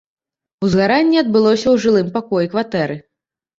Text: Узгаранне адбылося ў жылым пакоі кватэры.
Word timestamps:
Узгаранне 0.67 1.17
адбылося 1.23 1.63
ў 1.73 1.85
жылым 1.85 2.11
пакоі 2.19 2.51
кватэры. 2.57 3.01